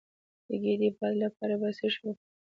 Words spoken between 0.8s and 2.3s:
د باد لپاره باید څه شی وخورم؟